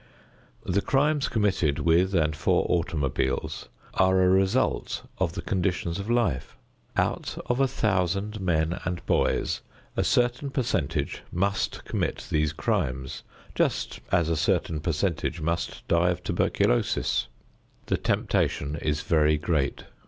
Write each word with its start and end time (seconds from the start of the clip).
The 0.65 0.81
crimes 0.81 1.27
committed 1.29 1.77
with 1.77 2.15
and 2.15 2.35
for 2.35 2.65
automobiles 2.67 3.69
are 3.93 4.23
a 4.23 4.29
result 4.29 5.03
of 5.19 5.33
the 5.33 5.43
conditions 5.43 5.99
of 5.99 6.09
life. 6.09 6.57
Out 6.97 7.37
of 7.45 7.59
a 7.59 7.67
thousand 7.67 8.41
men 8.41 8.79
and 8.83 9.05
boys, 9.05 9.61
a 9.95 10.03
certain 10.03 10.49
percentage 10.49 11.21
must 11.31 11.85
commit 11.85 12.25
these 12.31 12.51
crimes 12.51 13.21
just 13.53 13.99
as 14.11 14.27
a 14.27 14.35
certain 14.35 14.79
percentage 14.79 15.39
must 15.39 15.87
die 15.87 16.09
of 16.09 16.23
tuberculosis. 16.23 17.27
The 17.85 17.97
temptation 17.97 18.77
is 18.77 19.01
very 19.03 19.37
great. 19.37 19.83